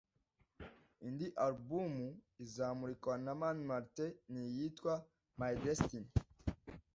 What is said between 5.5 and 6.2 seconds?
Destiny